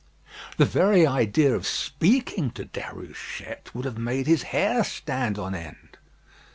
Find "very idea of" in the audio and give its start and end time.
0.65-1.67